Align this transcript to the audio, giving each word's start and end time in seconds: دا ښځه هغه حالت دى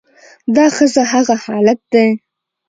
دا 0.55 0.65
ښځه 0.75 1.03
هغه 1.11 1.35
حالت 1.43 1.79
دى 1.91 2.07